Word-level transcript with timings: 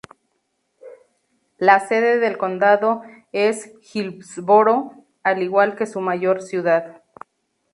La 1.59 1.79
sede 1.79 2.17
del 2.17 2.39
condado 2.39 3.03
es 3.33 3.71
Hillsboro, 3.93 5.05
al 5.21 5.43
igual 5.43 5.75
que 5.75 5.85
su 5.85 6.01
mayor 6.01 6.41
ciudad. 6.41 7.03